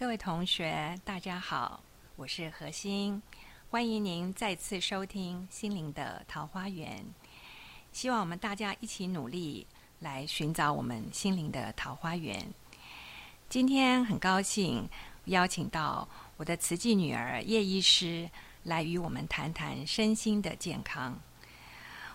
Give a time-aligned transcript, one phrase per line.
[0.00, 1.78] 各位同学，大家好，
[2.16, 3.20] 我是何欣，
[3.68, 7.00] 欢迎您再次收听《心灵的桃花源》。
[7.92, 9.66] 希望我们大家一起努力，
[9.98, 12.42] 来寻找我们心灵的桃花源。
[13.50, 14.88] 今天很高兴
[15.26, 16.08] 邀请到
[16.38, 18.30] 我的慈济女儿叶医师
[18.62, 21.20] 来与我们谈谈身心的健康。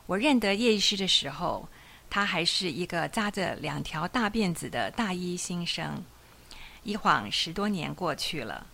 [0.08, 1.70] 我认得叶医师的时候，
[2.10, 6.04] 她还是一个扎着两条大辫子的大一新生。
[6.86, 8.68] 一晃十多年过去了，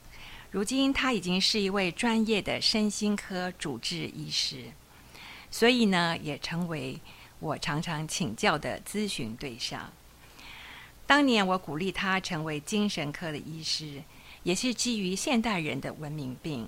[0.51, 4.65] 如今他已经是一位专业的身心科主治医师，
[5.49, 6.99] 所以呢，也成为
[7.39, 9.93] 我常常请教的咨询对象。
[11.07, 14.03] 当年我鼓励他成为精神科的医师，
[14.43, 16.67] 也是基于现代人的文明病，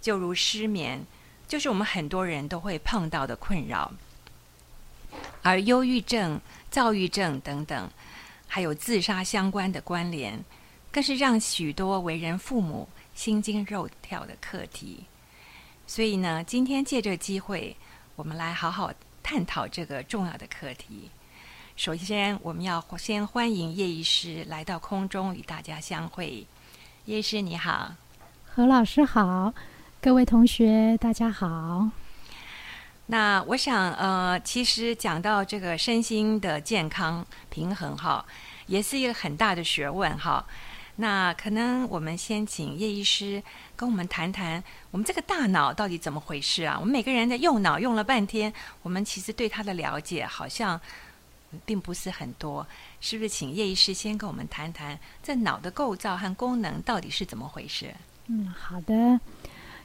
[0.00, 1.04] 就如失眠，
[1.48, 3.92] 就是我们很多人都会碰到的困扰，
[5.42, 7.90] 而忧郁症、躁郁症等等，
[8.46, 10.44] 还有自杀相关的关联。
[10.98, 15.04] 更是让许多为人父母心惊肉跳的课题。
[15.86, 17.76] 所以呢，今天借这个机会，
[18.16, 18.92] 我们来好好
[19.22, 21.08] 探讨这个重要的课题。
[21.76, 26.44] 首先，我们要先欢迎叶医师来到空中与大家相会。
[27.04, 27.94] 叶医师你好，
[28.44, 29.54] 何老师好，
[30.02, 31.90] 各位同学大家好。
[33.06, 38.26] 那我想，呃，其实讲到这个身心的健康平衡哈，
[38.66, 40.44] 也是一个很大的学问哈。
[41.00, 43.40] 那可能我们先请叶医师
[43.76, 44.60] 跟我们谈谈，
[44.90, 46.76] 我们这个大脑到底怎么回事啊？
[46.80, 50.80] 我们每个人的用脑用了半天，我们其实对它的了解好像
[51.64, 52.66] 并不是很多，
[53.00, 53.28] 是不是？
[53.28, 57.94] 请叶医师先跟我们谈谈这脑的构造和功能到底是怎么回事？
[58.26, 59.20] 嗯，好的。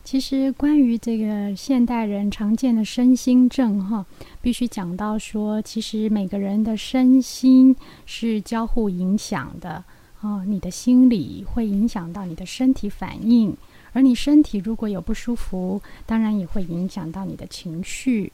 [0.04, 4.04] 其实关于这个现代人常见的身心症，哈，
[4.42, 7.76] 必须讲到说，其实每个人的身心
[8.08, 9.84] 是交互影响的。
[10.24, 13.54] 哦，你的心理会影响到你的身体反应，
[13.92, 18.32] 而你身体如果有不舒服，当然也会影响到你的情绪。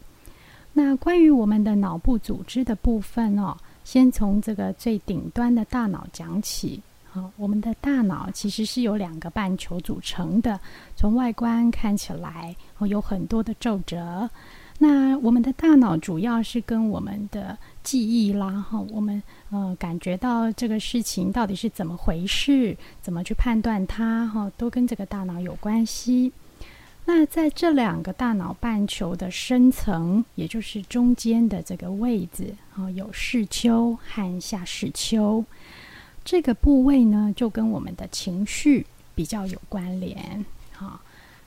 [0.72, 6.80] 那关于我们的脑部组织的部分哦，先从这个最顶端的大脑讲起。
[7.11, 10.60] 好，我们的大脑其实是由两个半球组成的，
[10.95, 14.30] 从外观看起来哦有很多的皱褶。
[14.82, 26.32] 那我们的大脑主要是跟我们的记忆啦，哈，我们呃感觉到这个事情到底是怎么回事，怎么去判断它，哈，都跟这个大脑有关系。
[27.04, 35.44] 那在这两个大脑半球的深层，也就是中间的这个位置，啊，有视丘和下视丘，
[36.23, 41.02] 这个部位呢，就跟我们的情绪比较有关联，好，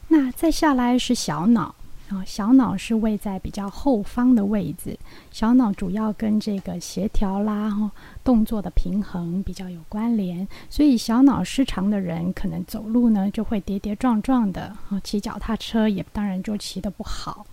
[0.08, 1.74] 那再下来是小脑。
[2.12, 4.98] 啊，小脑是位在比较后方的位置。
[5.30, 7.90] 小脑主要跟这个协调啦、哈
[8.22, 17.46] 动作的平衡比较有关联，所以小脑失常的人可能走路呢就会跌跌撞撞的，啊，骑脚踏车也当然就骑得不好。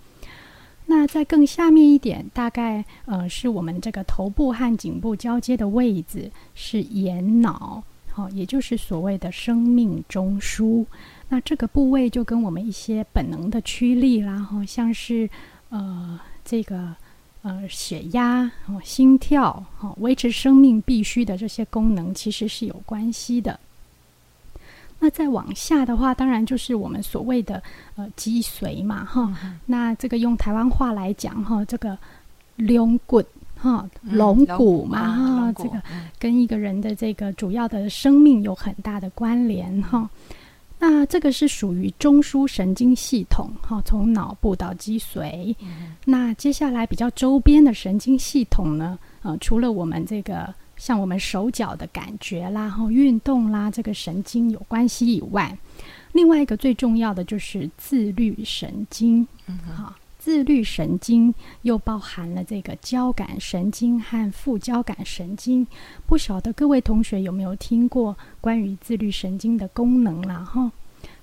[0.88, 7.82] 那在更下面一点，大概呃是我们这个头部和颈部交接的位置是眼脑，
[8.20, 10.86] 好，也就是所谓的生命中枢。
[11.30, 15.30] 那这个部位就跟我们一些本能的驱力啦，哈，像是
[15.70, 16.94] 呃这个
[17.44, 23.58] 呃血压、哦心跳、哈维持生命必须的这些功能，其实是有关系的。
[25.00, 27.64] 那再往下的话，当然就是我们所谓的
[27.96, 29.34] 呃脊髓嘛，哈。
[29.66, 31.98] 那这个用台湾话来讲，哈，这个
[32.58, 33.24] 龙骨
[33.62, 35.82] 哈龙骨嘛，哈，这个
[36.18, 40.10] 跟一个人的这个主要的生命有很大的关联，哈。
[40.82, 45.54] 那这个是属于中枢神经系统，哈，从脑部到脊髓。
[46.06, 48.98] 那接下来比较周边的神经系统呢？
[49.24, 55.58] 呃，除了我们这个像我们手脚的感觉啦、哈运动啦，这个神经有关系以外，
[56.14, 59.94] 另外一个最重要的就是自律神经，嗯哈。
[60.30, 65.66] 自律神经又包含了这个交感神经和副交感神经，
[66.06, 70.46] 不晓得各位同学有没有听过关于自律神经的功能啦？
[70.46, 70.72] 哈，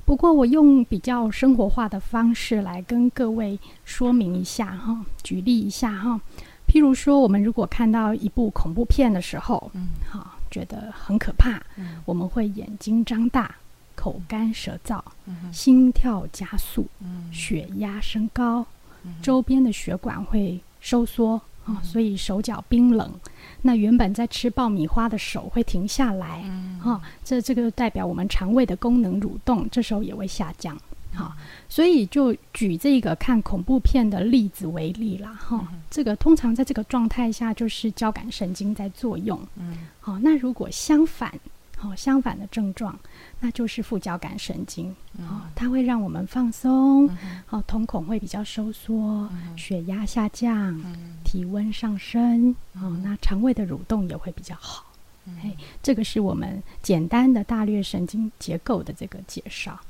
[0.04, 6.20] 不过我用比较生活化的方式来跟各位说明一下哈，举例一下哈。
[6.66, 13.54] 譬如说，我们如果看到一部恐怖片的时候，嗯，好，觉得很可怕，嗯，我们会眼睛张大，
[13.94, 18.66] 口干舌燥，嗯，心跳加速，嗯，血压升高。
[19.22, 23.12] 周边的血管会收缩啊，所以手脚冰冷。
[23.62, 26.44] 那原本在吃爆米花的手会停下来，
[26.80, 30.76] 哈，这这个代表我们肠胃的功能蠕动，这时候也会下降。
[31.14, 31.32] 好，
[31.66, 39.40] 所以就举这个看恐怖片的例子为例啦，哈，这个通常在这个状态下就是交感神经在作用。
[39.56, 41.32] 嗯，好，那如果相反，
[41.86, 42.98] 好、相反的症状，
[43.40, 44.94] 那就是副交感神经。
[45.18, 54.84] 嗯哦，它会让我们放松，嗯哦，瞳孔会比较收缩，嗯血压下降，嗯体温上升，哦，那肠胃的蠕动也会比较好。
[55.26, 59.80] 嗯嘿，这个是我们简单的大略神经结构的这个介绍。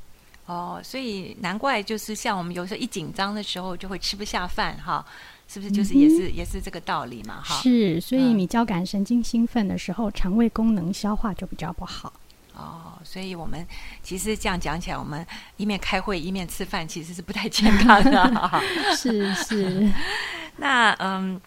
[0.47, 5.05] 哦，所以难怪就是像我们有时候一紧张的时候就会吃不下饭哈，
[5.47, 7.61] 是不是就是也是、也是这个道理嘛哈？
[7.61, 12.11] 是，所以嗯你交感神经兴奋的时候，肠胃功能消化就比较不好。
[12.55, 13.63] 哦，所以我们
[14.01, 15.23] 其实这样讲起来，我们
[15.57, 18.59] 一面开会一面吃饭，其实是不太健康的哈。
[18.97, 19.91] 是是，
[20.57, 21.39] 那嗯，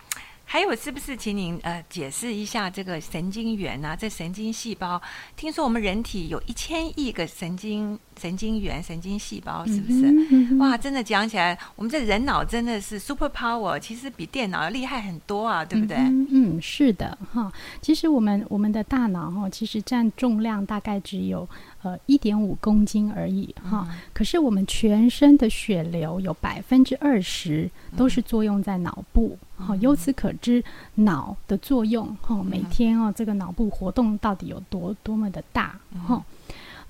[0.52, 3.94] 还有是不是请您呃解释一下这个神经元啊？
[3.94, 5.00] 这神经细胞，
[5.36, 10.10] 听说我们人体有一千亿个神经神经元、神经细胞，是不是？
[10.10, 15.96] 嗯哼嗯哼哇，真的讲起来，我们这人脑真的是 super power，其实比电脑厉害很多啊，对不对？
[15.98, 17.52] 嗯嗯，是的哈。
[17.80, 21.48] 其实我们我们的大脑哈，其实占重量大概只有
[21.82, 23.86] 呃一点五公斤而已哈。
[23.88, 30.62] 嗯可是我们全身的血流有百分之二十都是作用在脑部，哈、由此可知
[30.96, 36.22] 脑的作用哈，每天哦这个脑部活动到底有多多么的大哈。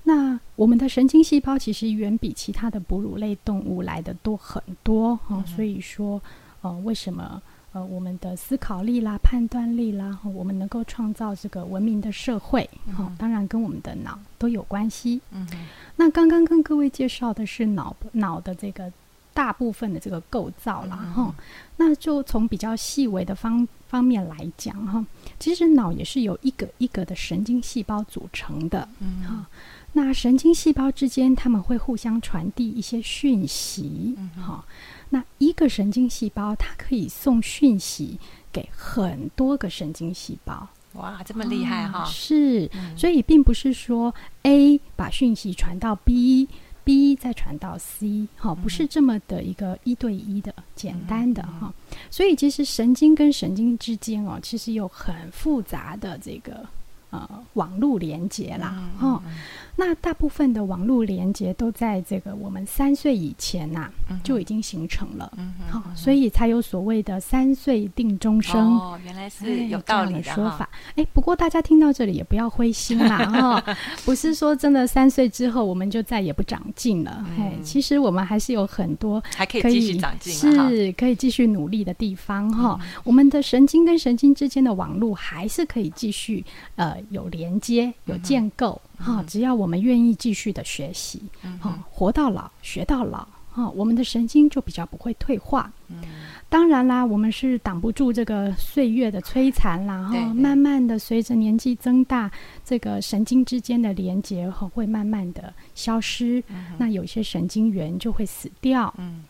[0.03, 6.21] 那我们的神经细胞其实远比其他的哺乳类动物来的多很多哈、所以说
[6.61, 7.41] 呃为什么？
[7.73, 15.21] 呃，我们的思考力啦、判断力啦，哈我们能够创造这个文明的社会，哈、当然跟我们的脑都有关系。
[15.31, 15.47] 嗯
[15.95, 18.91] 那刚刚跟各位介绍的是脑脑的这个
[19.33, 21.35] 大部分的这个构造啦，嗯哈、
[21.77, 25.05] 那就从比较细微的方方面来讲哈，
[25.39, 29.47] 其实脑也是由一个一个的神经细胞组成的，嗯哈、
[29.93, 34.65] 那神经细胞之间，它们会互相传递一些讯息，嗯哈、
[35.13, 38.17] 那一个神经细胞，它可以送讯息
[38.51, 42.03] 给很多个神经细胞，哇，这么厉害哈。
[42.03, 42.05] 哦！
[42.09, 42.97] 是，嗯。
[42.97, 51.73] 所以并不是说 A 把讯息传到 B，B 再传到 C，哈、不是这么的一个一对一的简单的哈、
[52.09, 56.65] 所以其实神经跟神经之间哦，其实有很复杂的这个
[57.09, 59.23] 呃网络连接啦，嗯哦，
[59.83, 63.89] 那大部分的网络连接都在这个我们三岁以前呐、
[64.23, 65.35] 就已经形成了，
[65.71, 68.77] 好、所以才有所谓的三岁定终生。
[68.77, 70.19] 哦，原来哎是有道理哈。
[70.19, 70.69] 的说法。
[70.95, 73.17] 哎，不过大家听到这里也不要灰心啦，
[73.65, 77.25] 哈、不是说真的三岁之后我们就再也不长进了。
[77.39, 86.45] 哎、嗯其实我们还是有很多还可以继续长进是可以继续努力的地方哈、我们的神经跟神经之间的网络还是可以继续
[86.75, 95.71] 呃有连接、有建构哈、只要我们愿意继续的学习，嗯哈、活到老学到老哈、我们的神经就比较不会退化。
[95.87, 95.97] 嗯。
[96.47, 102.29] 当然啦，我们是挡不住这个岁月的摧残啦，哈，慢慢的随着年纪增大，
[102.65, 106.43] 这个神经之间的连接哈会慢慢的消失，
[106.77, 108.93] 那有些神经元就会死掉。
[108.97, 109.23] 嗯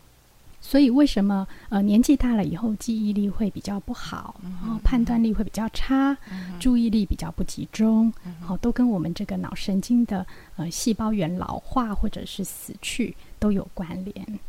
[0.62, 6.16] 所以为什么呃年纪大了以后记忆力会比较不好，嗯哦，判断力会比较差，
[6.60, 10.25] 注意力比较不集中，好、都跟我们这个脑神经的
[10.56, 14.40] 呃细胞源老化或者是死去都有关联。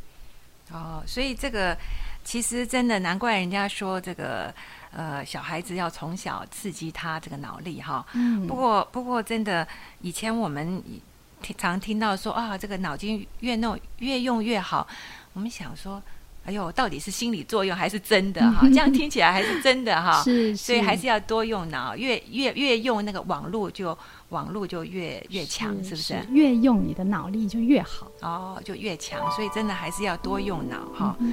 [0.70, 1.76] 哦，所以这个
[2.24, 4.54] 其实真的难怪人家说这个
[4.90, 8.06] 呃小孩子要从小刺激他这个脑力哈。
[8.12, 9.66] 嗯不过不过真的
[10.02, 10.82] 以前我们
[11.42, 14.86] 听常听到说啊这个脑筋越弄越用越好，
[15.32, 16.02] 我们想说。
[16.44, 18.62] 哎呦，到底是心理作用还是真的哈？
[18.66, 20.20] 这样听起来还是真的哈。
[20.24, 23.96] 是，所以还是要多用脑，越越越用那个网络就
[24.30, 26.18] 网络就越越强，是不是？
[26.32, 28.10] 越用你的脑力就越好。
[28.22, 31.16] 哦，就越强，所以真的还是要多用脑哈。
[31.20, 31.32] 嗯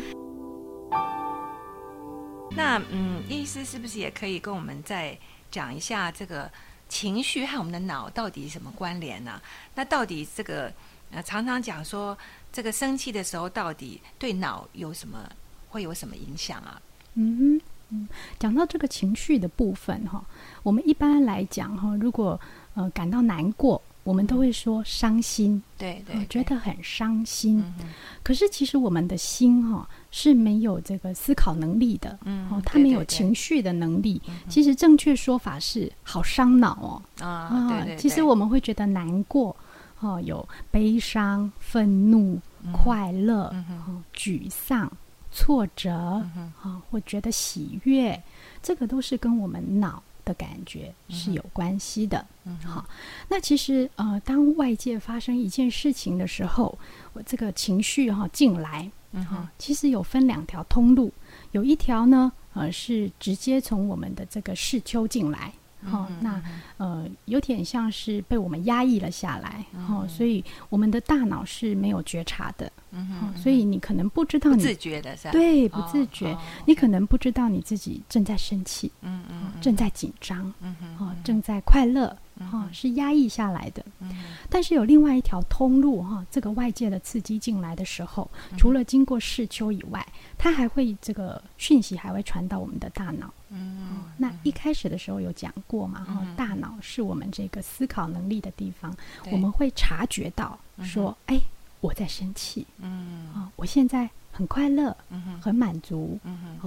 [2.51, 5.18] 那嗯，医师是不是也可以跟我们再
[5.50, 6.48] 讲一下这个
[6.88, 9.41] 情绪和我们的脑到底什么关联呢、
[9.74, 10.72] 那到底这个
[11.12, 12.15] 呃，常常讲说
[12.51, 15.29] 这个生气的时候，到底对脑有什么
[15.70, 16.82] 会有什么影响啊？
[17.15, 20.24] 嗯嗯，讲到这个情绪的部分哈，
[20.63, 22.39] 我们一般来讲哈，如果
[22.75, 27.63] 呃感到难过，我们都会说伤心，对对哦觉得很伤心。
[27.79, 27.89] 嗯
[28.24, 34.22] 可是其实我们的心哈是没有这个思考能力的，嗯哦，它没有情绪的能力。
[34.48, 37.25] 其实正确说法是好伤脑哦。
[37.25, 39.56] 啊，对对，其实我们会觉得难过，
[40.00, 42.39] 哦，有悲伤、愤怒、
[42.72, 44.91] 快乐、嗯哦、沮丧、
[45.32, 45.91] 挫折，
[46.36, 46.72] 嗯哼。
[46.72, 48.22] 哦，或觉得喜悦，
[48.62, 52.25] 这个都是跟我们脑的感觉是有关系的。
[52.46, 52.72] 嗯哼。
[52.72, 52.86] 好，
[53.27, 56.77] 那其实呃，当外界发生一件事情的时候，
[57.13, 59.48] 我这个情绪哈、进来，哈、嗯哼。
[59.58, 61.12] 其实有分两条通路，
[61.51, 66.41] 有一条呢，呃，是直接从我们的这个视丘进来，哈，那
[66.77, 75.31] 呃有点像是被我们压抑了下来，哈，所以我们的大脑是没有觉察的，嗯所以你可能不知道你自觉的是吧？
[75.31, 82.15] 对，不自觉，你可能不知道你自己正在生气，嗯嗯，正在紧张，嗯哼，正在快乐。
[82.39, 83.84] 哈，是压抑下来的。
[84.00, 84.10] 嗯，
[84.50, 90.05] 但是有另外一条通路哈，这个外界的刺激进来的时候，除了经过视丘以外，
[90.38, 93.31] 它还会这个讯息还会传到我们的大脑。
[93.50, 96.03] 嗯，那一开始的时候有讲过嘛？
[96.05, 98.96] 哈，大脑是我们这个思考能力的地方，
[99.31, 101.39] 我们会察觉到说，哎，
[101.81, 102.65] 我在生气。
[102.77, 104.96] 嗯，啊，我现在很快乐，
[105.41, 106.17] 很满足，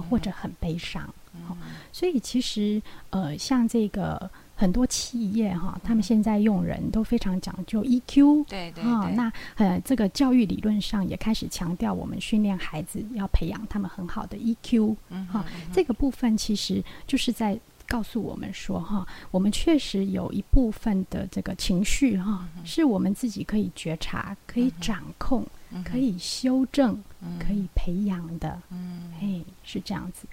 [0.09, 1.07] 或者很悲伤。
[1.33, 1.57] 嗯，
[1.91, 4.29] 所以其实呃，像这个。
[4.55, 15.43] 很多企业哈，他们现在用人都非常讲究 EQ，对对啊，那呃，这个教育理论上也开始强调，我们训练孩子要培养他们很好的 EQ，嗯哈，
[15.73, 25.45] 这个部分其实就是在告诉我们说哈，我们确实有一部分的这个情绪哈，是我们自己可以觉察、可以掌控、
[25.83, 27.03] 可以修正、
[27.39, 30.27] 可以培养的，嗯，嘿，是这样子。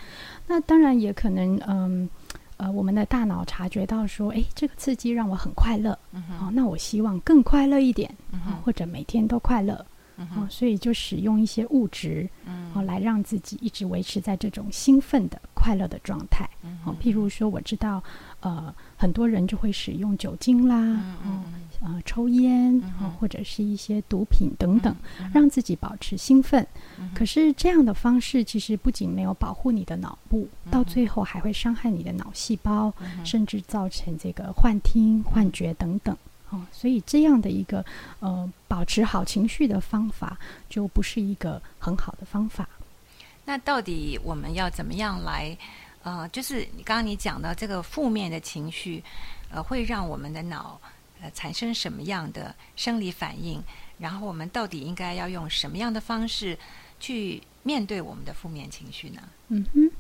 [0.47, 2.03] 那当然也可能嗯。
[2.03, 2.09] 呃，
[2.69, 5.97] 我们的大脑察觉到说，哎，这个刺激让我很快乐，
[6.41, 8.13] 哦，那我希望更快乐一点，
[8.65, 9.87] 或者每天都快乐，
[10.17, 12.29] 哦，所以就使用一些物质，
[12.75, 16.49] 哦，来让自己一直维持在这种兴奋的、快乐的状态。
[16.85, 18.03] 哦，譬如说，我知道，
[18.41, 20.77] 呃，很多人就会使用酒精啦，
[21.25, 21.45] 哦。
[21.83, 24.95] 呃，抽烟啊，或者是一些毒品等等，
[25.33, 26.67] 让自己保持兴奋。
[27.15, 32.93] 可是这样的方式其实不仅没有保护你的脑部，到最后还会伤害你的脑细胞，
[33.25, 36.15] 甚至造成这个幻听、幻觉等等。
[36.51, 37.83] 哦，所以这样的一个
[38.19, 40.37] 呃保持好情绪的方法，
[40.69, 42.69] 就不是一个很好的方法。
[43.47, 45.57] 那到底我们要怎么样来？
[46.03, 49.03] 呃，就是你刚刚你讲的这个负面的情绪，
[49.51, 50.79] 呃，会让我们的脑。
[51.23, 53.63] 呃，产生什么样的生理反应？
[53.99, 56.59] 然后我们到底应该要用什么样的方式
[56.99, 59.23] 去面对我们的负面情绪呢？
[59.49, 59.91] 嗯哼，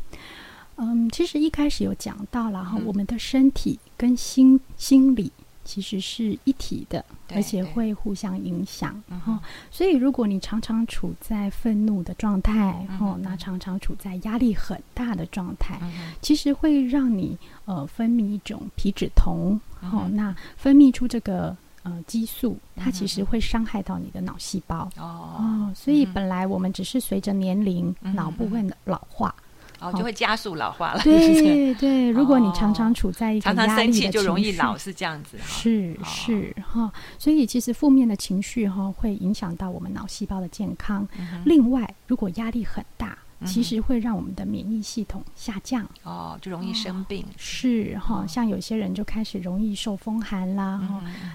[0.76, 5.30] 嗯，其实一开始有讲到了哈，我们的身体跟心心理。
[5.70, 9.40] 其实是一体的，而且会互相影响哈。
[9.70, 15.80] 所以，如果你常常处在愤怒的状态，哦，那常常处在压力很大的状态，
[16.20, 25.70] 其实会让你呃分泌一种皮质酮，哦，那分泌出这个呃激素，它其实会伤害到你的脑细胞哦。
[25.72, 29.32] 所以，本来我们只是随着年龄，脑部会老化。
[29.80, 31.00] 哦，就会加速老化了。
[31.02, 35.38] 对对，如果你常常处在一个常常生气，就容易老，是这样子。
[35.42, 41.08] 是是哈，所以其实负面的情绪哈，会影响到我们脑细胞的健康。
[41.44, 43.16] 另外，如果压力很大。
[43.46, 47.24] 其实会让我们的免疫系统下降哦，就容易生病。
[47.38, 50.80] 是哈，像有些人就开始容易受风寒啦，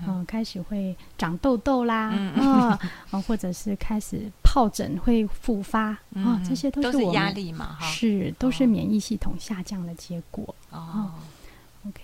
[0.08, 2.80] 嗯，开始会长痘痘啦，啊，
[3.28, 11.12] 或者是开始疱疹会复发啊，这些都是压力嘛，哈，是都是免疫系统下降的结果哦。
[11.88, 12.02] OK，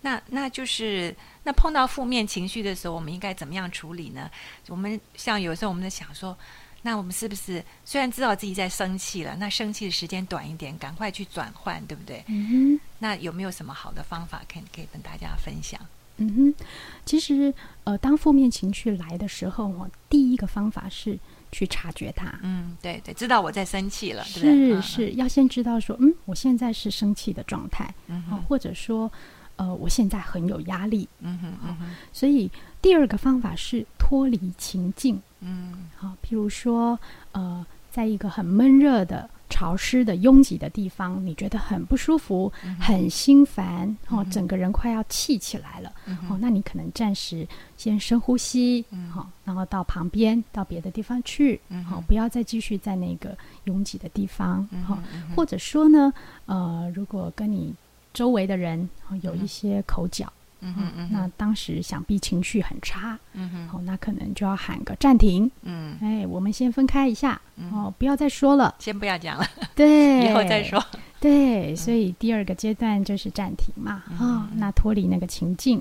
[0.00, 1.14] 那那就是
[1.44, 4.28] 那碰到负面情绪的时候，我们应该怎么样处理呢？
[4.66, 6.36] 我们像有时候我们在想说。
[6.82, 12.24] 那我们是不是虽然知道自己在生气了，那生气的时间短一点，赶快去转换，对不对？
[12.28, 12.80] 嗯哼。
[13.00, 15.80] 那有没有什么好的方法可以可以跟大家分享？
[16.18, 16.64] 嗯哼。
[17.04, 17.52] 其实，
[17.84, 21.18] 呃，当负面情绪来的时候，我第一个方法是
[21.50, 22.38] 去察觉它。
[22.42, 24.24] 嗯，对对，知道我在生气了？
[24.24, 29.10] 是是，要先知道说，嗯，我现在是生气的状态，嗯，或者说，
[29.56, 31.94] 呃，我现在很有压力，嗯哼，嗯哼。
[32.12, 35.20] 所以，第二个方法是脱离情境。
[35.40, 36.98] 嗯，好，譬如说，
[37.32, 45.92] 呃，在一个很闷热的、潮湿的、拥挤的地方，你觉得很不舒服、很心烦，哦，整个人快要气起来了，
[46.28, 54.98] 哦，那你可能暂时先深呼吸，好，然后到旁边、到别的地方去，好，不要再继续在那个拥挤的地方，好，
[55.36, 56.12] 或者说呢，
[56.46, 57.74] 呃，如果跟你
[58.12, 58.88] 周围的人
[59.22, 60.32] 有一些口角。
[60.60, 67.40] 嗯哼嗯，那当时想必情绪很差，嗯哼，好，那可能就要喊个暂停，嗯，哎，我们先分开一下，
[67.72, 70.84] 哦，不要再说了，先不要讲了，对， 以后再说，
[71.20, 75.80] 对，所以第二个阶段就是暂停嘛，啊，那脱离那个情境，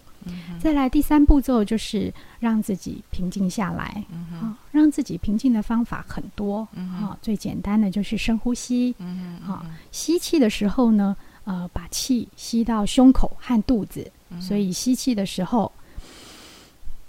[0.60, 11.16] 再来第三步骤就是让自己平静下来，嗯让自己平静的方法很多，嗯最简单的就是深呼吸，嗯好，吸气的时候呢，
[11.46, 14.12] 呃，把气吸到胸口和肚子。
[14.40, 15.72] 所以吸气的时候，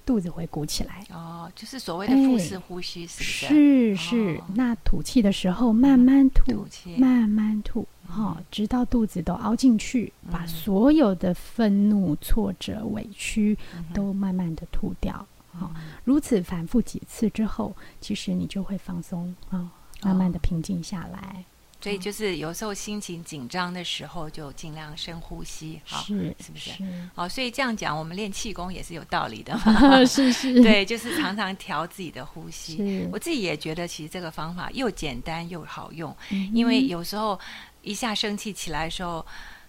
[0.07, 1.05] 肚子会鼓起来。
[1.11, 4.43] 哦，就是所谓的腹式呼吸，是是是。
[4.55, 13.57] 那吐气的时候，慢慢吐，慢慢吐，哈、直到肚子都凹进去，把所有的愤怒、挫折、委屈
[13.93, 15.27] 都慢慢的吐掉。
[15.53, 15.71] 好、
[16.05, 19.71] 如此反复几次之后，其实你就会放松啊、
[20.03, 21.45] 慢慢的平静下来。
[21.81, 26.71] 所以就是有时候心情紧张的时候，就尽量深呼吸，好，是是不是？
[27.15, 30.05] 好哦，所以这样讲，我们练气功也是有道理的嘛。
[30.07, 32.77] 是是，对，就是常常调自己的呼吸。
[32.77, 37.39] 是我自己也觉得，其实这个方法又简单又好用，嗯因为有时候
[37.83, 39.25] 一下生气起来的时候，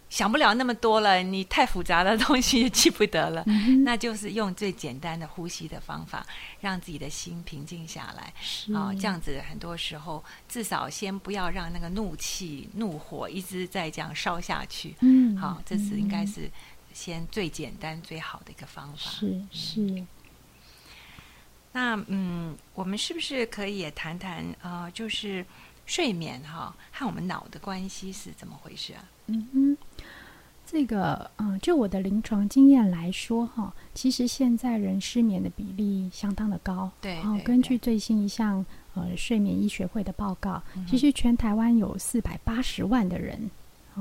[0.09, 6.25] 想不了那么多了，你太复杂的东西也记不得了，嗯那就是用最简单的呼吸的方法，
[6.59, 8.33] 让自己的心平静下来。
[8.41, 14.95] 是啊、这样子很多时候至少先不要让那个怒气、怒火一直在这样烧下去。
[15.01, 16.51] 嗯好、这是应该嗯是
[16.91, 19.11] 先最简单、最好的一个方法。
[19.11, 20.03] 是是
[21.71, 25.45] 那嗯，我们是不是可以也谈谈呃，就是
[25.85, 29.05] 睡眠哈、和我们脑的关系是怎么回事啊？
[29.27, 29.77] 嗯哼，
[30.71, 36.91] 这个嗯、呃就我的临床经验来说哈，其实现在人失眠的比例相当的高。
[37.01, 43.49] 对对对，根据最新一项呃睡眠医学会的报告，嗯其实全台湾有四百八十万的人。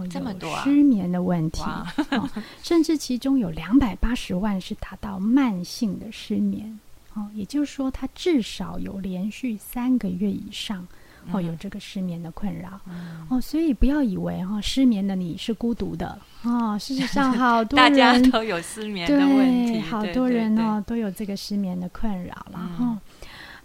[0.09, 2.31] 这么多啊失眠的问题、哦，
[2.63, 6.79] 甚至其中有两百八十万是达到慢性的失眠，
[7.15, 10.87] 哦，也就是说，他至少有连续三个月以上，
[11.33, 13.27] 哦，有这个失眠的困扰，嗯。
[13.29, 22.99] 哦，所以不要以为哈、失眠的你是孤独的哦，事实上 好多大家人都有失眠的问题，对，好多人，对哦都有这个失眠的困扰了哈、嗯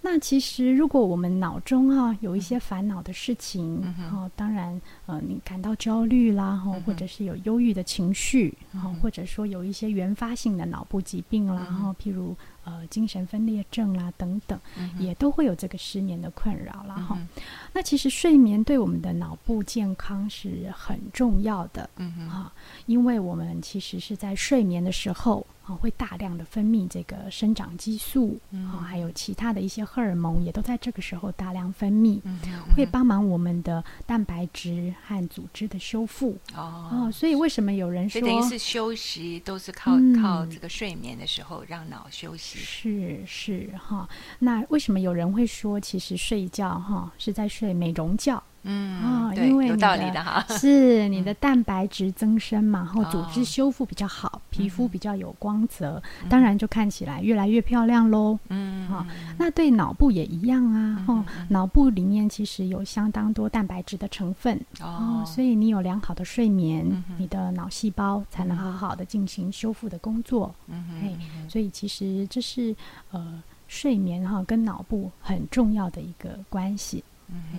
[0.05, 17.27] 那其实，如果我们脑中哈、有一些烦恼的事情，嗯哼哦，当然，呃，你感到焦虑啦，或者是有忧郁的情绪，嗯哼哦，或者说有一些原发性的脑部疾病啦，嗯哼哈、譬如呃精神分裂症啦等等，嗯也都会有这个失眠的困扰了，哈、嗯
[17.73, 22.29] 那其实睡眠对我们的脑部健康是很重要的，嗯哼。
[22.29, 22.53] 啊，
[22.85, 37.11] 因为我们其实是在睡眠的时候啊，会大量的分泌这个生长激素嗯啊，还有其他的一些荷尔蒙，也都在这个时候大量分泌，嗯哼会帮忙我们的蛋白质和组织的修复哦哦。
[37.11, 40.21] 所以为什么有人说所以等于是休息都是靠、嗯。
[40.21, 42.52] 靠这个睡眠的时候让脑休息。
[42.57, 44.07] 是是哈？
[44.39, 48.41] 那为什么有人会说，其实睡觉哈是在睡美容觉？
[48.63, 50.43] 嗯，哦对，有因为有道理的哈。
[50.57, 53.29] 是 你的蛋白质增生嘛，然后组哦。
[53.33, 54.89] 织修复比较好，皮肤嗯。
[54.89, 58.37] 比较有光泽，当然就看起来越来越漂亮喽。
[58.49, 59.35] 嗯，好嗯。
[59.37, 70.53] 那对脑部也一样啊，嗯哦嗯嗯，脑部里面其实有相当多蛋白质的成分哦，所以你有良好的睡眠你的脑细胞才能好好的进行修复的工作。
[70.67, 71.49] 嗯哼嘿嗯哼。
[71.49, 72.75] 所以其实这是
[73.11, 77.03] 呃睡眠哈跟脑部很重要的一个关系。
[77.29, 77.57] 嗯哼，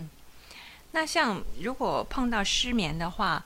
[0.95, 3.45] 那像如果碰到失眠的话，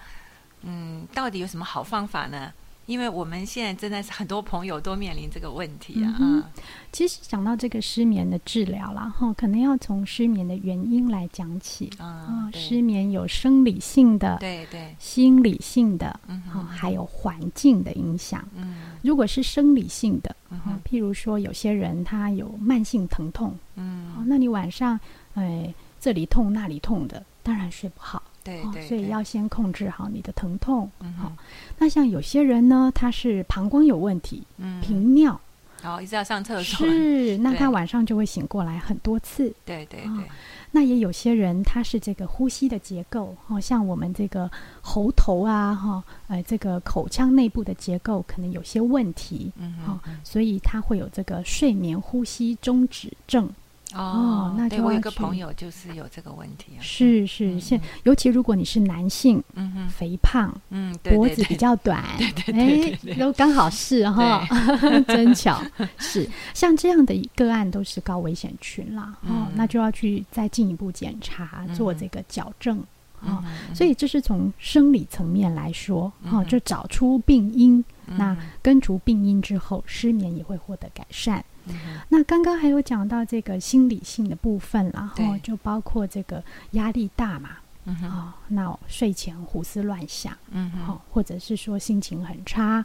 [0.61, 2.52] 嗯，到底有什么好方法呢？
[2.84, 6.42] 因为我们现在真的是很多朋友都面临这个问题啊，嗯
[6.90, 11.90] 其实讲到这个失眠的治疗啦，哈，可能要从失眠的原因来讲起。
[11.98, 18.46] 啊啊，对失眠有生理性的、对对，心理性的，啊，嗯哼，还有环境的影响。
[18.56, 24.98] 嗯如果是生理性的，啊嗯哼，譬如说有些人他有慢性疼痛，哦，嗯，那你晚上
[25.34, 28.18] 哎这里痛那里痛的，当然睡不好。
[28.18, 30.82] 哦对对，对所以要先控制好你的疼痛。
[30.82, 31.37] 好嗯哼，
[31.78, 35.38] 那像有些人呢，他是膀胱有问题，嗯，频尿，
[35.82, 39.48] 然后一直要上厕所，是， 那他晚上就会醒过来很多次。
[39.48, 40.24] 哦对对对，
[40.70, 49.78] 那也有些人他是这个呼吸的结构，哦，像我们这个喉头啊，哈、呃，这个口腔内部的结构可能有些问题，哦嗯。
[49.84, 53.50] 好，所以他会有这个睡眠呼吸中止症。
[53.94, 64.46] 哦，那对我一个朋友就是有这个问题啊，是是，嗯现尤其如果你是男性，嗯哼，肥胖，嗯，对脖子比较短， 对对对对哎，都刚好是哈，
[65.09, 65.62] 真巧
[65.98, 66.29] 是。
[66.53, 72.83] 像这样的个案都是高危险群啦，哦嗯，那就要去再进一步检查，做这个矫正。
[73.20, 73.42] 哦，
[73.74, 81.44] 所以这是从生理层面来说，哦，就找出病因，那根除病因之后，失眠也会获得改善。
[81.70, 87.50] 嗯那刚刚还有讲到这个心理性的部分啦，对哈，就包括这个压力大嘛，
[87.85, 90.37] 哦，那睡前胡思乱想。
[90.50, 92.85] 嗯哼好，或者是说心情很差。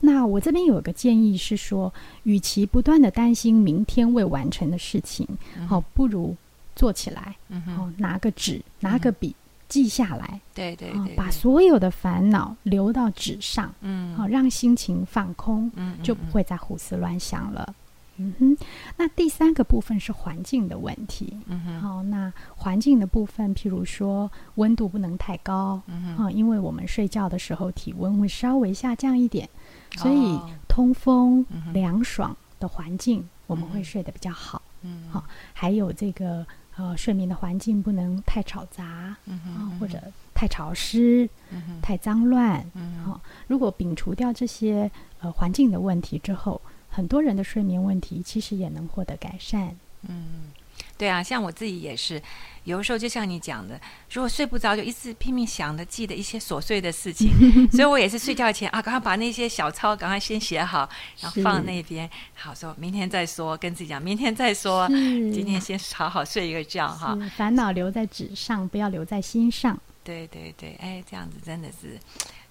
[0.00, 1.92] 那我这边有个建议是说，
[2.24, 5.26] 与其不断的担心明天未完成的事情，
[5.68, 6.36] 好、不如
[6.74, 9.34] 做起来，嗯哼，哦，拿个纸，拿个笔。
[9.66, 17.74] 记下来，对对对，哦把所有的烦恼留到纸上，嗯好、让心情放空，嗯就不会再胡思乱想了。
[18.16, 18.56] 嗯哼，
[18.96, 21.38] 那第三个部分是环境的问题。
[21.46, 29.48] 嗯哼，好，那环境的部分，譬如说温度不能太高，嗯啊，因为我们睡觉的时候体温会稍微下降一点，
[29.96, 34.62] 所以哦通风凉爽的环境我们会睡得比较好。
[34.82, 35.08] 嗯。
[35.10, 36.46] 好还有这个
[36.76, 40.00] 呃睡眠的环境不能太吵杂嗯哼啊，或者
[40.34, 41.80] 太潮湿、嗯哼。
[41.80, 42.64] 太脏乱。
[42.74, 46.60] 嗯好如果摒除掉这些呃环境的问题之后，
[46.94, 49.74] 很多人的睡眠问题其实也能获得改善。
[50.08, 50.52] 嗯，
[50.96, 52.22] 对啊，像我自己也是，
[52.64, 53.80] 有的时候就像你讲的，
[54.12, 57.30] 如果睡不着，就一直拼命想着记得一些琐碎的事情，
[57.72, 60.88] 所以我也是睡觉前啊，赶快把那些小抄赶快先写好，
[61.20, 67.18] 然后放那边，好说明天再说，跟自己讲明天再说，今天先好好睡一个觉哈。
[67.36, 69.76] 烦恼留在纸上，不要留在心上。
[70.04, 71.98] 对对对，哎，这样子真的是，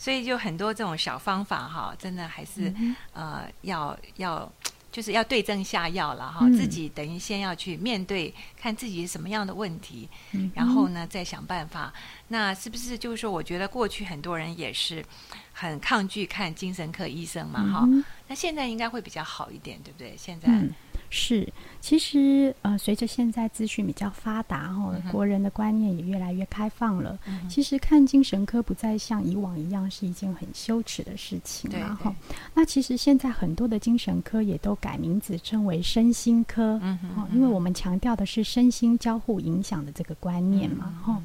[0.04, 4.52] 所以就很多这种小方法哈，真的还是、嗯呃要要。
[4.92, 11.92] 就是要对症下药了哈，嗯自己等于先要去面对，看自己是什么样的问题，嗯然后呢再想办法。
[12.28, 15.04] 那是不是就是说，我觉得过去很多人也是
[15.52, 20.14] 很抗拒看精神科医生嘛哈，嗯那现在应该会比较好一点，对不对？
[20.16, 20.72] 现在、嗯，
[21.16, 21.48] 是，
[21.80, 27.20] 其实呃，随着现在资讯比较发达哈、嗯国人的观念也越来越开放了。
[27.28, 32.16] 嗯其实看精神科不再像以往一样是一件很羞耻的事情了对哈。
[32.52, 41.22] 那其实现在很多的精神科也都改名字称为身心科，嗯哼哦，因为我们强调的是身心交互影响的这个观念嘛，嗯哈、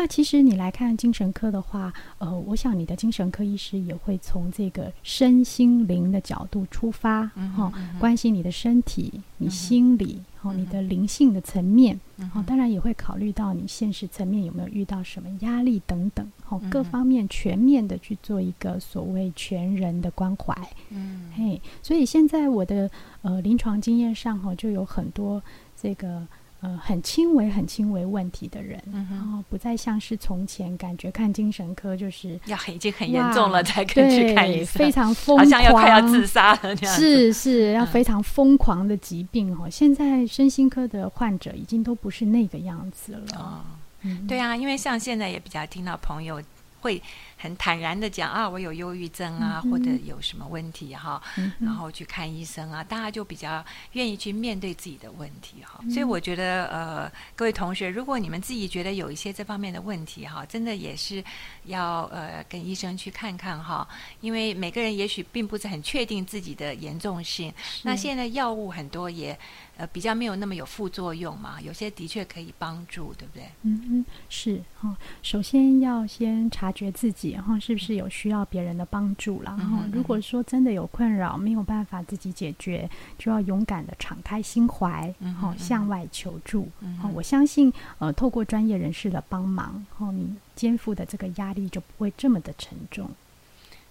[0.00, 20.56] 那其实你来看精神科的话，呃，我想你的精神科医师也会从这个身心灵的角度出发，嗯哈、关心你的身体、你心理、哦，你的灵性的层面，哦嗯，当然也会考虑到你现实层面有没有遇到什么压力等等，哦嗯，各方面全面的去做一个所谓全人的关怀。
[20.88, 25.42] 嗯嘿，所以现在我的呃临床经验上哈、就有很多
[25.78, 26.26] 这个
[26.60, 36.76] 呃很轻微、很轻微问题的人，嗯然后不再像是从前感觉看精神科就是要已经很严重了才可以去看医对生，非常疯好狂，像要快要自杀了。
[36.76, 37.86] 是是，要嗯。
[37.86, 43.38] 非常疯狂的疾病哈、现在身心科的患者已经都不是那个样子了。
[43.38, 43.60] 哦，
[44.02, 44.26] 嗯。
[44.26, 46.40] 对啊，因为像现在也比较听到朋友
[46.80, 47.02] 会
[47.40, 55.80] 很坦然的讲啊，我有忧郁症啊，嗯或者有什么问题哈，嗯然后去看医生啊，大家就比较愿意去面对自己的问题哈。
[55.82, 61.24] 嗯所以我觉得呃，各位同学，如果你们自己觉得有一些这方面的问题哈，真的也是
[61.64, 63.88] 要呃跟医生去看看哈，
[64.20, 67.52] 因为每个人也许并不是很确定自己的严重性。
[67.82, 69.36] 那现在药物很多也
[69.76, 73.44] 呃比较没有那么有副作用嘛，有些的确可以帮助，对不对？
[73.62, 79.54] 嗯嗯是哈、首先要先察觉自己哈、是不是有需要别人的帮助啦。
[79.58, 82.88] 然后如果说真的有困扰，没有办法自己解决，
[83.18, 86.62] 就要勇敢的敞开心怀，哈、嗯哼嗯哼向外求助。
[86.80, 93.10] 哈、嗯我相信呃，透过专业人士的帮忙，后、你肩负的这个压力就不会这么的沉重。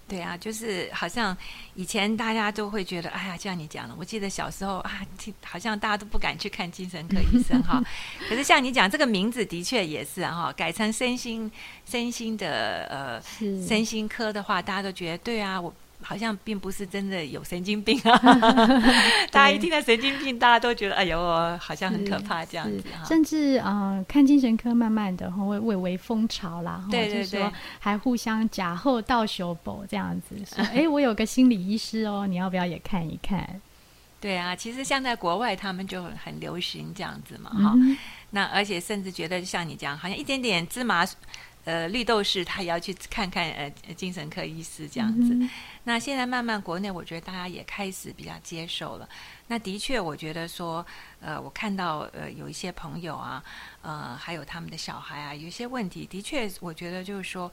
[0.09, 1.37] 对啊，就是好像
[1.75, 5.05] 以前大家都会觉得，哎呀，像你讲的，我记得小时候啊，
[5.45, 7.81] 好像大家都不敢去看精神科医生哈。
[8.27, 11.49] 可是像你讲这个名字，的确也是哈，改成身心
[11.85, 13.21] 身心的呃
[13.67, 18.17] 身心科的话，大家都觉得对啊，我好像并不是真的有神经病啊。
[19.31, 21.19] 大家一听到神经病，大家都觉得哎呦，
[21.57, 23.05] 好像很可怕这样子哈。
[23.05, 33.61] 甚至呃，看精神科慢慢的会蔚为风潮啦，哈对对就是说对还互相假后到修补这样子，说哎，我有个心理医师哦，你要不要也看一看？
[34.21, 37.73] 对啊，其实像在国外，他们就很流行这样子嘛哈。
[37.75, 37.97] 嗯
[38.31, 41.03] 那而且甚至觉得像你这样，好像一点点芝麻，
[41.65, 45.33] 呃，绿豆事，他也要去看看呃精神科医师这样子。
[45.33, 45.49] 嗯
[45.83, 49.09] 那现在慢慢国内，我觉得大家也开始比较接受了。
[49.47, 50.85] 那的确，我觉得说，
[51.19, 53.43] 呃，我看到呃有一些朋友啊，
[53.81, 57.51] 呃，还有他们的小孩啊，有一些问题，的确，我觉得就是说。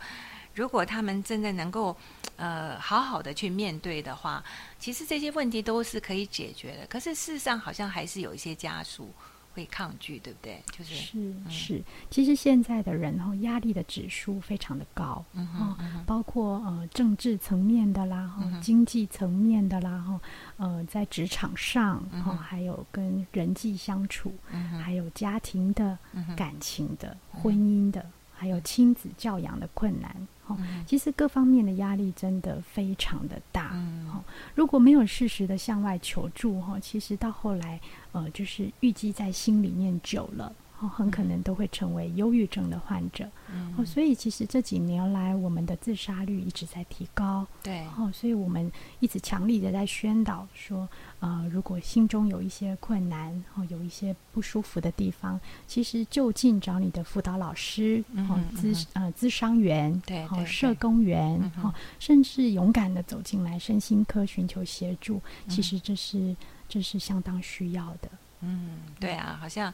[0.54, 1.94] 如果他们真的能够，
[2.36, 4.42] 呃，好好的去面对的话，
[4.78, 6.86] 其实这些问题都是可以解决的。
[6.86, 9.12] 可是事实上，好像还是有一些家属
[9.56, 10.62] 会抗拒，对不对？
[10.70, 20.20] 就是，是是，其实现在的人哈压力的指数非常的高，嗯哼，包括呃政治层面的啦，哈、嗯经济层面的啦，哈，
[20.58, 22.36] 呃，在职场上哈、嗯哼。
[22.36, 30.14] 还有跟人际相处，嗯，还有家庭的、嗯感情的、婚姻的，还有亲子教养的困难，
[30.46, 30.84] 哈、嗯。
[30.86, 34.06] 其实各方面的压力真的非常的大，嗯。
[34.06, 34.22] 哈、
[34.54, 37.80] 如果没有适时的向外求助，哈，其实到后来，
[38.12, 43.26] 呃，就是郁积在心里面久了，哦，很可能都会成为忧郁症的患者。
[43.50, 47.46] 嗯哦，所以其实这几年来，我们的自杀率一直在提高。
[47.62, 50.88] 对，哦，所以我们一直强力的在宣导说，
[51.20, 66.36] 呃，如果心中有一些困难，哦，有一些不舒服的地方，其实就近找你的辅导老师，哦嗯哼，嗯呃咨商员，哦，对哦社工员嗯，哦，甚至勇敢的走进来身心科寻求协助，其嗯实这是
[66.68, 68.10] 这是相当需要的。
[68.46, 69.72] 嗯，对啊，好像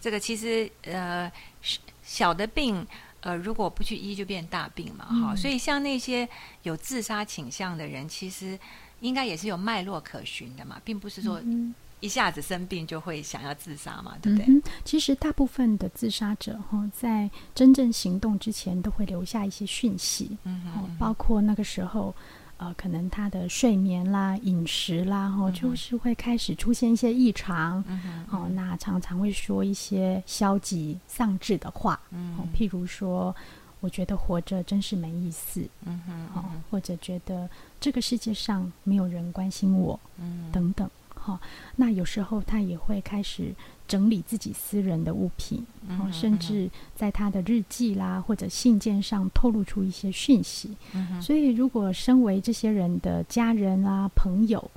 [0.00, 1.30] 这个其实呃
[1.62, 2.86] 小小的病。
[3.20, 6.26] 呃，如果不去医，就变大病嘛，哈、嗯所以像那些
[6.62, 8.56] 有自杀倾向的人，其实
[9.00, 14.46] 应该也是有脉络可循的嘛，并不是说嗯一下子生病就会想要自杀嘛，对不对？
[14.46, 22.14] 嗯，其实大部分的自杀者哈，在真正行动之前，都会留下一些讯息，嗯哼哦，包括那个时候，
[22.58, 27.82] 呃，可能他的睡眠啦、饮食啦，哈、嗯就是会开始出现一些异常。
[27.88, 33.34] 嗯，哦，那常常会说一些消极丧志的话，哦嗯，譬如说，
[33.80, 37.48] 我觉得活着真是没意思，嗯哼，哦，或者觉得
[37.80, 40.90] 这个世界上没有人关心我，嗯，等等。
[41.32, 41.40] 哈、
[41.76, 43.54] 那有时候他也会开始
[43.86, 50.76] 整理自己私人的物品，哦，嗯甚至在他的日记啦或者信件上透露出一些讯息。
[51.20, 54.70] 所以，如果身为这些人的家人啊、朋友，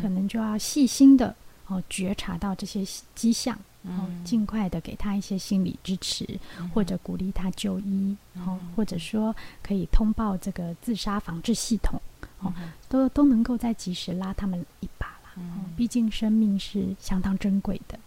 [0.00, 1.34] 可能就要细心的
[1.66, 6.26] 哦觉察到这些迹象，哦，嗯尽快的给他一些心理支持，
[6.58, 12.00] 嗯或者鼓励他就医，哦嗯，或者说可以通报这个自杀防治系统，
[12.40, 12.52] 哦
[12.88, 17.98] 都都能够在及时拉他们一把嗯，毕竟生命是相当珍贵的。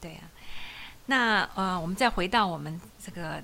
[0.00, 0.30] 对啊，
[1.06, 3.42] 那呃，我们再回到我们这个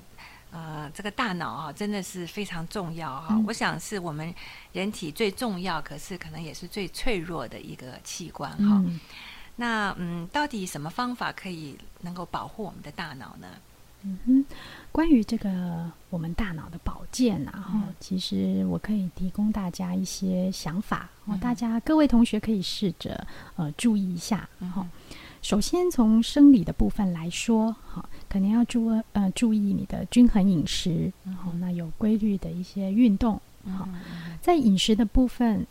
[0.51, 3.45] 呃这个大脑啊，真的是非常重要哈、嗯。
[3.47, 4.33] 我想是我们
[4.73, 8.99] 人体最重要，可是可能也是最脆弱的一个器官哈、嗯。
[9.55, 13.47] 那嗯，到底什么方法可以能够保护我们的大脑呢？
[14.03, 14.45] 嗯哼，
[14.91, 23.25] 关于这个我们大脑的保健啊，哈、嗯其实我可以提供大家一些想法，哦嗯，大家各位同学可以试着
[23.55, 24.69] 呃注意一下，嗯。
[24.69, 24.85] 哈、
[25.41, 31.33] 首先从生理的部分来说，哈、可能要注呃注意你的均衡饮食，嗯。
[31.35, 33.39] 好、那有规律的一些运动，
[33.77, 33.87] 好
[34.41, 35.65] 在饮食的部分，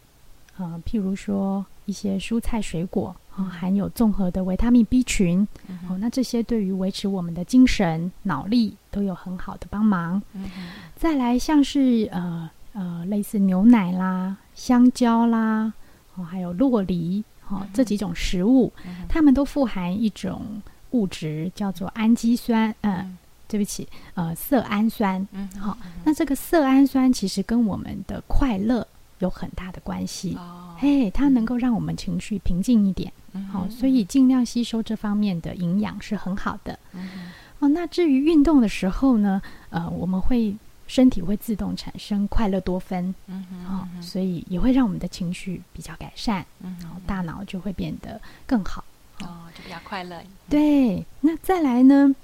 [0.57, 10.23] 呃，譬如说一些蔬菜水果，啊、含有综合的维他命 B 群，嗯哦，那这些对于维持我们的精神、脑力都有很好的帮忙。
[10.35, 10.49] 嗯
[10.97, 15.73] 再来，像是呃呃，类似牛奶啦、香蕉啦，
[16.15, 23.17] 哦，还有洛梨，哦，这几种食物，嗯它们都富含一种物质叫做氨基酸，呃，嗯。
[23.51, 25.27] 对不起，呃，色氨酸。
[25.33, 28.87] 嗯好那这个色氨酸其实跟我们的快乐
[29.19, 30.37] 有很大的关系。
[30.37, 36.79] 哦，嘿，它能够让我们情绪平静一点，嗯好、所以尽量吸收这方面的营养是很好的。
[36.93, 48.85] 嗯哦，那至于运动的时候呢，呃，我们会身体会自动产生快乐多酚，嗯哦，所以也会让我们的情绪比较改善，嗯然后大脑就会变得更好。
[49.21, 50.21] 哦，就比较快乐。
[50.49, 52.15] 对，那再来呢？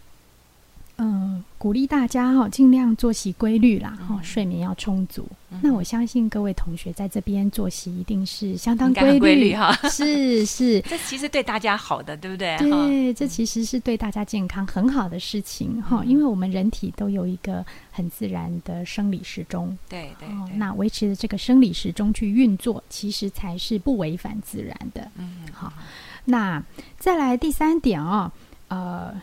[0.99, 5.29] 嗯、鼓励大家哈、尽量作息规律啦，哈、嗯睡眠要充足。
[5.51, 5.61] 嗯。
[5.63, 9.35] 那我相信各位同学在这边作息一定是相当规律。
[9.35, 9.73] 律哈。
[9.91, 12.57] 是 是， 这其实对大家好的，对不对？
[12.59, 16.09] 对，这其实是对大家健康很好的事情哈、嗯。
[16.09, 25.11] 因为我们人体都有一个很自然的生理时钟，对对哦，那维持这个生理时钟去运作，其实才是不违反自然的。
[25.17, 25.73] 嗯好
[26.25, 26.63] 那
[26.99, 28.31] 再来第三点哦，
[28.69, 29.15] 呃，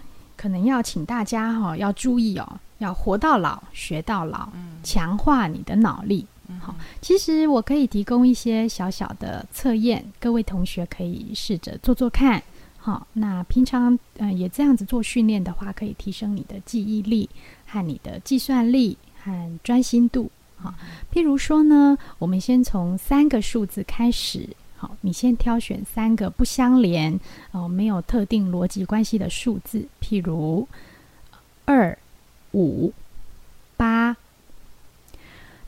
[0.43, 6.27] 可能要请大家哈、要注意哦，要活到老学到老，嗯强化你的脑力。
[6.49, 12.43] 嗯好其实我可以提供一些小小的测验，各位同学可以试着做做看。
[12.77, 17.29] 好，那平常嗯、呃也这样子做训练的话，可以提升你的记忆力
[17.65, 20.29] 和你的计算力和专心度。
[20.57, 20.73] 好，
[21.13, 24.49] 譬如说呢，我们先从三个数字开始。
[24.83, 27.17] 好，你先挑选三个不相连、
[27.51, 30.67] 哦、没有特定逻辑关系的数字，譬如
[31.63, 31.97] 二、
[32.51, 32.91] 五、
[33.77, 34.17] 八。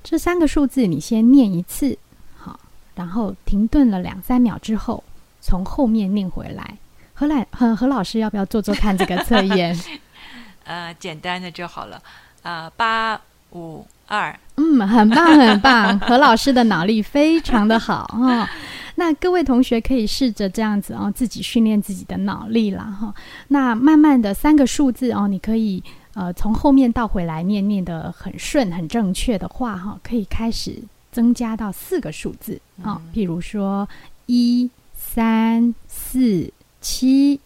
[0.04, 1.98] 这三个数字你先念一次，
[2.36, 2.60] 好，
[2.96, 5.02] 然后停顿了两三秒之后，
[5.40, 6.78] 从后面念回来。
[7.14, 9.74] 何老何何老师，要不要做做看这个测验？
[10.66, 12.04] 呃，简单的就好了。
[12.42, 13.22] 呃，八
[13.54, 16.00] 五二，嗯，很棒，很棒。
[16.00, 18.48] 何老师的脑力非常的好哦。
[18.96, 23.14] 那各位同学可以试着这样子哦，自己训练自己的脑力啦哈、
[23.50, 33.88] 那慢慢的三个数字哦，你可以呃从后面倒回来念念的很顺、很正确的话哈、可以开始增加到四个数字啊、哦嗯譬如说
[34.28, 37.40] 一、三、四、七。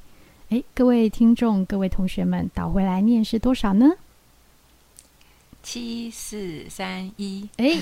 [0.50, 3.88] 哎，各位听众、各位同学们，倒回来念是多少呢？
[5.62, 7.76] 七四三一，哎，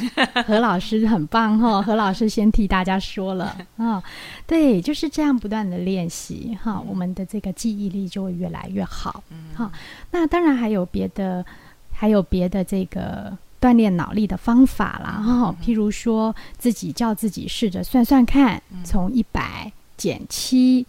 [0.45, 1.79] 何老师很棒哈！
[1.83, 3.55] 何老师先替大家说了。
[3.77, 4.03] 啊，
[4.47, 9.23] 对，就是这样不断的练习哈，我们的这个记忆力就会越来越好。
[9.29, 9.71] 嗯，好，
[10.11, 11.45] 那当然还有别的，
[11.93, 20.85] 还有别的这个锻炼脑力的方法啦哈，譬如说自己叫自己试着算算看，从一百减七，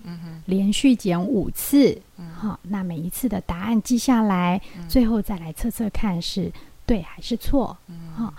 [0.47, 1.97] 连续减五次，
[2.35, 6.51] 好，那每一次的答案记下来，最后再来测测看是。
[6.89, 7.77] 对还是错？
[8.17, 8.33] 哈，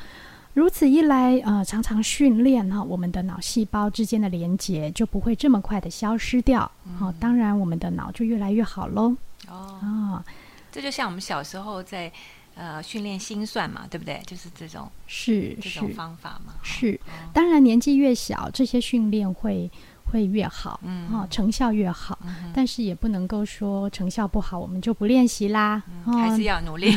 [0.55, 6.69] 如此一来，呃，常常训练哈，我们的脑细胞之间的连接就不会这么快的消失掉。
[6.97, 9.15] 好，当然我们的脑就越来越好喽。
[9.47, 10.23] 哦，
[10.71, 12.11] 这就像我们小时候在
[12.55, 14.19] 呃训练心算嘛，对不对？
[14.25, 16.55] 就是这种是这种方法嘛。
[16.63, 16.99] 是，
[17.31, 19.71] 当然年纪越小，这些训练会。
[20.11, 22.17] 会越好，嗯，哈，成效越好，
[22.53, 26.95] 但是也不能够说成效不好，我们就不练习啦，还是要努力，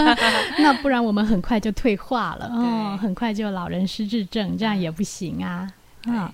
[0.58, 5.70] 那不然我们很快就退化了，哦，很快就老人失智症，这样也不行啊，
[6.06, 6.32] 啊，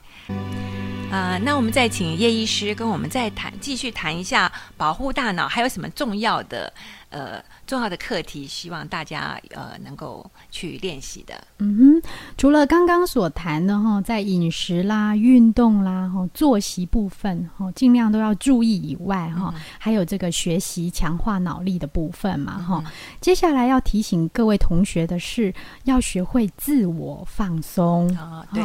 [1.10, 6.72] 呃，那我们再请叶医师跟我们再谈，继续谈一下保护大脑还有什么重要的，
[7.10, 7.42] 呃。
[7.66, 11.34] 重要的课题，希望大家呃能够去练习的。
[11.58, 22.82] 嗯哼，除了刚刚所谈的哈，在饮食啦、运动啦、哈作息部分哈，尽量都要注意以外哈，还有这个学习强化脑力的部分嘛哈。
[23.20, 28.44] 接下来要提醒各位同学的是，要学会自我放松啊。
[28.52, 28.64] 对，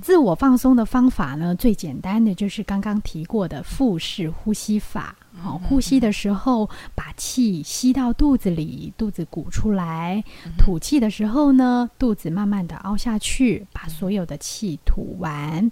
[0.00, 5.14] 自我放松的方法呢，最简单的就是刚刚提过的腹式呼吸法。
[5.42, 10.22] 好，呼吸的时候把气吸到肚子里，肚子鼓出来；
[10.58, 15.70] 吐气的时候呢，肚子慢慢的凹下去，把所有的气吐完。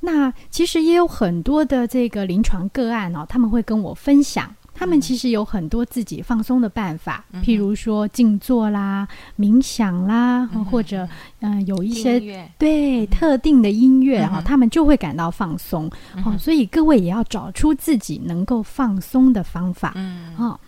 [0.00, 4.55] 那其实也有很多的这个临床个案哦，他们会跟我分享。
[4.78, 9.08] 他们其实有很多自己放松的办法，譬如说静坐啦、
[9.38, 11.08] 冥想啦，或者
[11.40, 15.90] 嗯有一些对特定的音乐哈，他们就会感到放松。
[16.24, 19.92] 哦，所以各位也要找出自己能够放松的方法。
[19.96, 20.60] 嗯，哦，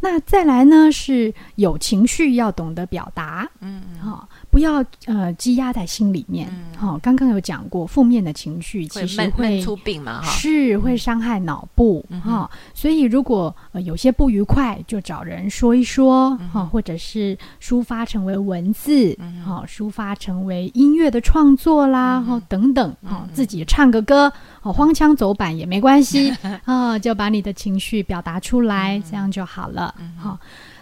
[0.00, 3.48] 那再来呢是有情绪要懂得表达。
[3.60, 4.28] 嗯，好。
[4.50, 24.32] 不要呃积压在心里面，哈，刚刚有讲过，负面的情绪其实会出病嘛，哈，是会伤害脑部，哈，所以如果呃有些不愉快，就找人说一说，哈，或者是抒发成为文字，哈，抒发成为音乐的创作啦，哈，等等，哈，自己唱个歌，
[24.62, 26.34] 哦，荒腔走板也没关系，
[26.64, 30.38] 啊，就把你的情绪表达出来，这样就好了，哈。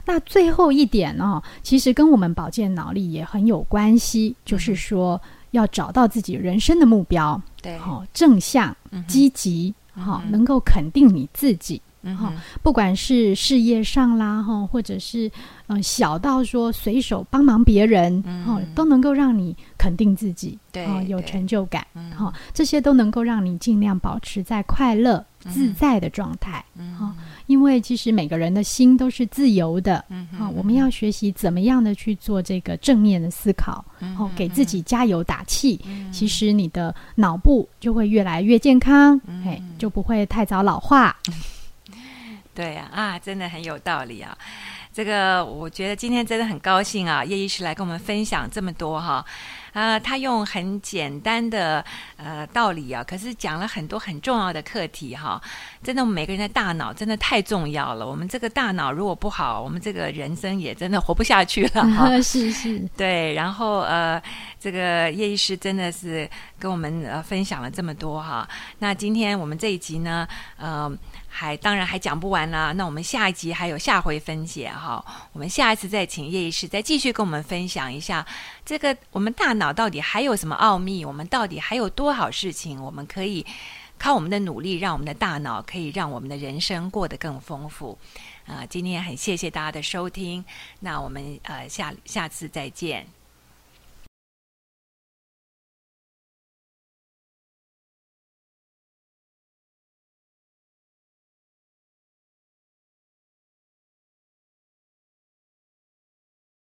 [0.09, 8.75] 那最后一点呢，其实跟我们保健脑力也很有关系，就是说要找到自己人生的目标，对，好正向、
[9.07, 11.83] 积极，好能够肯定你自己。
[12.16, 15.31] 哈，不管是事业上啦，哈，或者是
[15.66, 26.64] 呃小到说随手帮忙别人，哈，都能够让你肯定自己，对，有成就感，哈，这些都能够让你尽量保持在快乐自在的状态，
[26.99, 27.14] 哈，
[27.48, 33.84] 因为其实每个人的心都是自由的，嗯，我们要学习怎么样的去做这个正面的思考，
[34.18, 35.80] 哦，给自己加油打气，
[36.12, 41.16] 其实你的脑部就会越来越健康，哎，就不会太早老化。
[42.54, 44.37] 对呀，啊，真的很有道理啊！
[44.98, 49.24] 这个我觉得今天真的很高兴啊，叶医师来跟我们分享这么多哈。
[49.72, 51.84] 呃，他用很简单的
[52.16, 55.40] 呃道理啊，可是讲了很多很重要的课题哈。
[55.84, 58.04] 真的，我们每个人的大脑真的太重要了。
[58.04, 62.11] 我们这个大脑如果不好，我们这个人生也真的活不下去了哈。
[62.20, 63.32] 是是，对。
[63.34, 64.20] 然后呃，
[64.58, 68.48] 这个叶医师真的是跟我们呃分享了这么多哈。
[68.80, 70.90] 那今天我们这一集呢，呃。
[71.40, 78.27] 还当然还讲不完啦，那我们下一集还有下回分解哈，我们下一次再请叶医师再继续跟我们分享一下
[78.64, 83.46] 这个我们大脑到底还有什么奥秘，我们到底还有多少事情我们可以
[83.96, 87.96] 靠我们的努力，让我们的大脑可以让我们的人生过得更丰富
[88.44, 88.66] 啊！
[88.68, 90.44] 今天很谢谢大家的收听，
[90.81, 93.07] 那我们呃下下次再见。